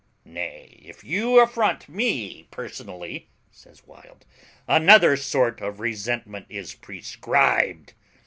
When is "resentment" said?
5.79-6.47